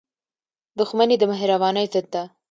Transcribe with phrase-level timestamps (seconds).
[0.79, 2.23] •دښمني د مهربانۍ ضد ده.